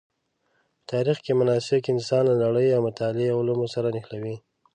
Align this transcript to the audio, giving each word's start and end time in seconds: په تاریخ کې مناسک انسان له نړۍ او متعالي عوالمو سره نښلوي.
په 0.77 0.83
تاریخ 0.91 1.17
کې 1.25 1.31
مناسک 1.39 1.83
انسان 1.93 2.23
له 2.29 2.35
نړۍ 2.43 2.67
او 2.75 2.81
متعالي 2.87 3.25
عوالمو 3.33 3.67
سره 3.75 3.87
نښلوي. 3.95 4.35